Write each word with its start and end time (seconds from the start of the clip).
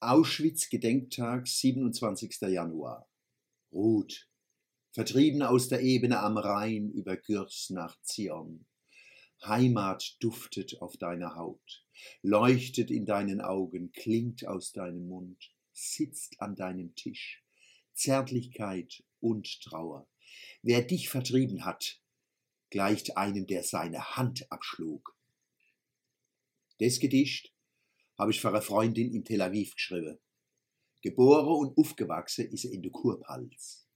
Auschwitz-Gedenktag, 0.00 1.48
27. 1.48 2.40
Januar. 2.42 3.10
Ruth, 3.72 4.28
vertrieben 4.92 5.42
aus 5.42 5.66
der 5.66 5.80
Ebene 5.80 6.20
am 6.20 6.38
Rhein 6.38 6.92
über 6.92 7.16
Gürs 7.16 7.70
nach 7.70 8.00
Zion. 8.02 8.64
Heimat 9.44 10.16
duftet 10.20 10.80
auf 10.80 10.96
deiner 10.98 11.34
Haut, 11.34 11.84
leuchtet 12.22 12.92
in 12.92 13.06
deinen 13.06 13.40
Augen, 13.40 13.90
klingt 13.90 14.46
aus 14.46 14.70
deinem 14.70 15.08
Mund, 15.08 15.50
sitzt 15.72 16.40
an 16.40 16.54
deinem 16.54 16.94
Tisch. 16.94 17.42
Zärtlichkeit 17.92 19.02
und 19.18 19.62
Trauer. 19.62 20.06
Wer 20.62 20.82
dich 20.82 21.08
vertrieben 21.08 21.64
hat, 21.64 22.00
gleicht 22.70 23.16
einem, 23.16 23.48
der 23.48 23.64
seine 23.64 24.16
Hand 24.16 24.46
abschlug. 24.52 25.16
Das 26.78 27.00
Gedicht 27.00 27.52
habe 28.18 28.32
ich 28.32 28.40
für 28.40 28.48
eine 28.48 28.60
Freundin 28.60 29.12
in 29.12 29.24
Tel 29.24 29.40
Aviv 29.40 29.74
geschrieben. 29.74 30.18
Geboren 31.00 31.68
und 31.68 31.78
aufgewachsen 31.78 32.50
ist 32.50 32.62
sie 32.62 32.74
in 32.74 32.82
der 32.82 32.90
Kurpals. 32.90 33.86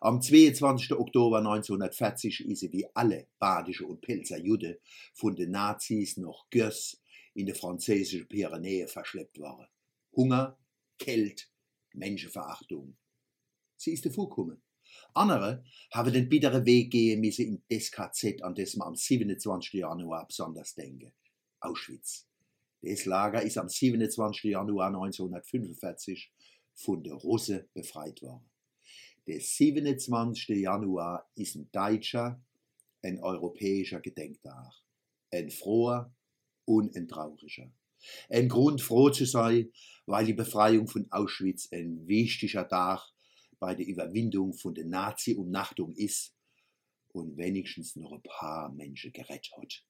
Am 0.00 0.20
22. 0.20 0.92
Oktober 0.92 1.38
1940 1.38 2.46
ist 2.46 2.60
sie 2.60 2.72
wie 2.72 2.86
alle 2.94 3.28
badische 3.38 3.86
und 3.86 4.00
Pelzer 4.00 4.38
Jude 4.38 4.80
von 5.14 5.34
den 5.34 5.50
Nazis 5.50 6.16
nach 6.18 6.48
Görs 6.50 7.00
in 7.34 7.46
die 7.46 7.54
französische 7.54 8.26
Pyrenäe 8.26 8.88
verschleppt 8.88 9.38
worden. 9.38 9.66
Hunger, 10.12 10.58
Kälte, 10.98 11.44
Menschenverachtung. 11.94 12.96
Sie 13.76 13.92
ist 13.92 14.06
vorgekommen. 14.14 14.62
Andere 15.14 15.64
haben 15.92 16.12
den 16.12 16.28
bitteren 16.28 16.64
Weg 16.64 16.90
gehen 16.90 17.20
müssen 17.20 17.46
in 17.46 17.62
das 17.68 17.90
KZ, 17.90 18.42
an 18.42 18.54
das 18.54 18.76
man 18.76 18.88
am 18.88 18.96
27. 18.96 19.74
Januar 19.74 20.26
besonders 20.26 20.74
denke. 20.74 21.12
Auschwitz. 21.60 22.26
Das 22.82 23.04
Lager 23.04 23.42
ist 23.42 23.58
am 23.58 23.68
27. 23.68 24.44
Januar 24.44 24.88
1945 24.88 26.32
von 26.74 27.02
den 27.02 27.14
Russen 27.14 27.68
befreit 27.72 28.22
worden. 28.22 28.48
Der 29.26 29.40
27. 29.40 30.48
Januar 30.50 31.28
ist 31.34 31.56
ein 31.56 31.68
deutscher, 31.72 32.40
ein 33.02 33.18
europäischer 33.18 34.00
Gedenktag. 34.00 34.72
Ein 35.32 35.50
froher 35.50 36.14
und 36.64 36.94
ein 36.94 37.08
trauriger. 37.08 37.72
Ein 38.28 38.48
Grund 38.48 38.80
froh 38.80 39.10
zu 39.10 39.24
sein, 39.24 39.72
weil 40.04 40.26
die 40.26 40.34
Befreiung 40.34 40.86
von 40.86 41.10
Auschwitz 41.10 41.72
ein 41.72 42.06
wichtiger 42.06 42.68
Tag 42.68 43.00
bei 43.58 43.74
der 43.74 43.86
Überwindung 43.86 44.52
von 44.52 44.74
der 44.74 44.84
Nazi-Umnachtung 44.84 45.94
ist 45.96 46.34
und 47.08 47.36
wenigstens 47.36 47.96
noch 47.96 48.12
ein 48.12 48.22
paar 48.22 48.70
Menschen 48.72 49.12
gerettet 49.12 49.52
hat. 49.56 49.84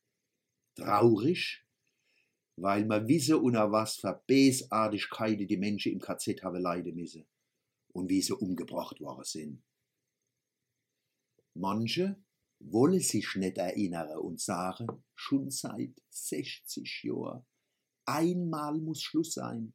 Traurig, 0.76 1.65
weil 2.56 2.86
man 2.86 3.06
wisse 3.06 3.38
unter 3.38 3.70
was 3.70 3.96
für 3.96 4.22
Besartigkeiten 4.26 5.46
die 5.46 5.56
Menschen 5.56 5.92
im 5.92 6.00
KZ 6.00 6.42
haben 6.42 6.60
leiden 6.60 6.94
müssen 6.94 7.26
und 7.92 8.08
wie 8.08 8.22
sie 8.22 8.34
umgebracht 8.34 9.00
worden 9.00 9.24
sind. 9.24 9.62
Manche 11.54 12.22
wollen 12.60 13.00
sich 13.00 13.34
nicht 13.36 13.58
erinnern 13.58 14.18
und 14.18 14.40
sagen, 14.40 14.86
schon 15.14 15.50
seit 15.50 15.94
60 16.10 17.02
Jahren, 17.04 17.46
einmal 18.06 18.78
muss 18.78 19.02
Schluss 19.02 19.34
sein. 19.34 19.74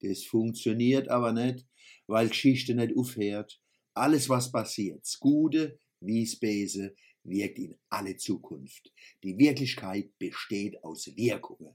Das 0.00 0.24
funktioniert 0.24 1.08
aber 1.08 1.32
nicht, 1.32 1.66
weil 2.06 2.28
Geschichte 2.28 2.74
nicht 2.74 2.96
aufhört. 2.96 3.60
Alles, 3.94 4.28
was 4.28 4.52
passiert, 4.52 5.02
das 5.02 5.18
Gute 5.18 5.78
wie 6.00 6.24
das 6.24 6.38
Böse, 6.38 6.94
wirkt 7.24 7.58
in 7.58 7.76
alle 7.88 8.16
Zukunft. 8.16 8.92
Die 9.22 9.36
Wirklichkeit 9.38 10.16
besteht 10.18 10.82
aus 10.84 11.16
Wirkungen. 11.16 11.74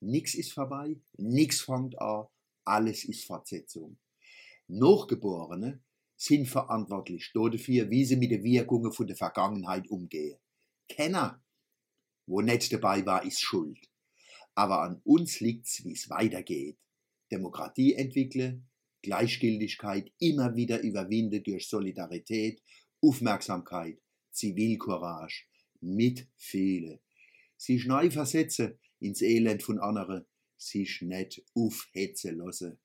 Nix 0.00 0.34
ist 0.34 0.52
vorbei, 0.52 1.00
nix 1.16 1.62
fängt 1.62 1.98
an, 2.00 2.26
alles 2.64 3.04
ist 3.04 3.24
Fortsetzung. 3.24 3.98
Nachgeborene 4.68 5.82
sind 6.16 6.48
verantwortlich 6.48 7.30
dafür, 7.34 7.90
wie 7.90 8.04
sie 8.04 8.16
mit 8.16 8.30
den 8.30 8.44
Wirkungen 8.44 8.92
von 8.92 9.06
der 9.06 9.16
Vergangenheit 9.16 9.88
umgehen. 9.88 10.38
Kenner, 10.88 11.42
wo 12.26 12.40
nicht 12.40 12.72
dabei 12.72 13.04
war, 13.06 13.24
ist 13.24 13.40
schuld. 13.40 13.78
Aber 14.54 14.82
an 14.82 15.00
uns 15.04 15.40
liegt's, 15.40 15.84
wie 15.84 15.92
es 15.92 16.10
weitergeht. 16.10 16.78
Demokratie 17.30 17.94
entwickeln, 17.94 18.68
Gleichgültigkeit 19.02 20.12
immer 20.18 20.54
wieder 20.54 20.80
überwinden 20.80 21.42
durch 21.42 21.68
Solidarität, 21.68 22.62
Aufmerksamkeit, 23.00 23.98
Zivilcourage, 24.32 25.44
mit 25.80 26.26
viele. 26.36 27.00
Sich 27.56 27.86
neu 27.86 28.10
versetzen 28.10 28.78
ins 28.98 29.22
Elend 29.22 29.62
von 29.62 29.78
anderen, 29.78 30.24
sich 30.56 31.02
nicht 31.02 31.44
aufhetzen 31.54 32.38
lassen. 32.38 32.78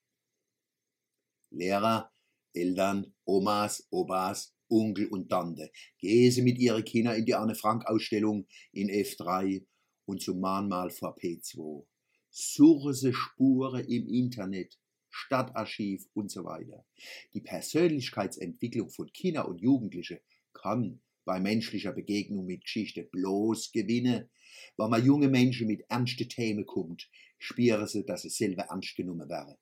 Lehrer, 1.52 2.12
Eltern, 2.53 3.13
Omas, 3.25 3.88
Opas, 3.91 4.53
Onkel 4.69 5.07
und 5.07 5.30
Tante, 5.30 5.72
gehen 5.97 6.31
sie 6.31 6.41
mit 6.41 6.57
ihren 6.57 6.84
Kindern 6.84 7.16
in 7.16 7.25
die 7.25 7.36
Anne 7.36 7.56
Frank 7.56 7.86
Ausstellung 7.86 8.47
in 8.72 8.90
F3 8.90 9.66
und 10.06 10.22
zum 10.22 10.40
Mahnmal 10.40 10.90
vor 10.90 11.18
P2. 11.18 11.86
Suche 12.30 12.94
sie 12.94 13.13
Spuren 13.13 13.86
im 13.86 14.07
Internet, 14.07 14.78
Stadtarchiv 15.09 16.07
und 16.13 16.30
so 16.30 16.44
weiter. 16.44 16.86
Die 17.34 17.41
Persönlichkeitsentwicklung 17.41 18.90
von 18.90 19.12
Kindern 19.12 19.47
und 19.47 19.62
Jugendlichen 19.62 20.19
kann 20.53 21.02
bei 21.27 21.41
menschlicher 21.41 21.91
Begegnung 21.91 22.45
mit 22.45 22.63
Geschichte 22.63 23.03
bloß 23.03 23.73
gewinnen. 23.73 24.29
Wenn 24.77 24.89
man 24.89 25.05
junge 25.05 25.27
Menschen 25.27 25.67
mit 25.67 25.81
ernsten 25.89 26.29
Themen 26.29 26.65
kommt, 26.65 27.09
spüren 27.38 27.85
sie, 27.85 28.05
dass 28.05 28.21
sie 28.21 28.29
selber 28.29 28.63
ernst 28.63 28.95
genommen 28.95 29.27
werden. 29.29 29.55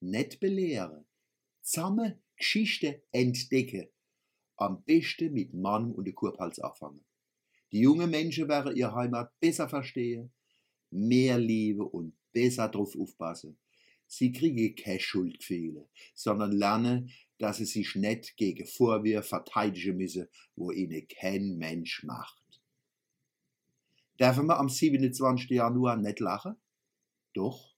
Nicht 0.00 0.38
belehren, 0.38 1.06
zusammen 1.62 2.22
Geschichte 2.36 3.02
entdecken. 3.10 3.88
Am 4.56 4.84
besten 4.84 5.32
mit 5.32 5.54
Mann 5.54 5.92
und 5.92 6.04
der 6.04 6.14
Kurpals 6.14 6.60
anfangen. 6.60 7.04
Die 7.72 7.80
jungen 7.80 8.10
Menschen 8.10 8.48
werden 8.48 8.76
ihre 8.76 8.94
Heimat 8.94 9.32
besser 9.40 9.70
verstehen, 9.70 10.30
mehr 10.90 11.38
lieben 11.38 11.80
und 11.80 12.14
besser 12.32 12.68
drauf 12.68 12.94
aufpassen. 12.98 13.58
Sie 14.06 14.30
kriegen 14.30 14.76
keine 14.76 15.00
Schuldgefühle, 15.00 15.88
sondern 16.14 16.52
lernen, 16.52 17.10
dass 17.42 17.56
sie 17.56 17.64
sich 17.64 17.96
nicht 17.96 18.36
gegen 18.36 18.64
Vorwürfe 18.68 19.30
verteidigen 19.30 19.96
müssen, 19.96 20.28
wo 20.54 20.70
ihnen 20.70 21.08
kein 21.08 21.56
Mensch 21.58 22.04
macht. 22.04 22.40
Dürfen 24.20 24.46
wir 24.46 24.60
am 24.60 24.68
27. 24.68 25.50
Januar 25.50 25.96
nicht 25.96 26.20
lachen? 26.20 26.54
Doch, 27.34 27.74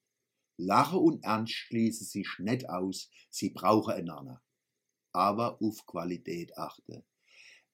Lachen 0.59 0.99
und 0.99 1.25
Ernst 1.25 1.55
schließen 1.55 2.07
sich 2.07 2.29
nicht 2.41 2.69
aus, 2.69 3.11
sie 3.31 3.51
brauchen 3.51 3.95
einander. 3.95 4.43
Aber 5.13 5.63
auf 5.63 5.87
Qualität 5.87 6.59
achten. 6.59 7.03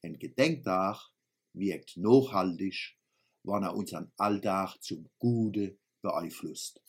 Ein 0.00 0.16
Gedenktag 0.16 1.10
wirkt 1.54 1.96
nachhaltig, 1.96 2.96
wenn 3.42 3.64
er 3.64 3.74
unseren 3.74 4.12
Alltag 4.16 4.76
zum 4.80 5.10
Gute 5.18 5.76
beeinflusst. 6.02 6.80